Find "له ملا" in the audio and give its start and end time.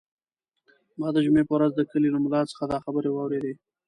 2.11-2.41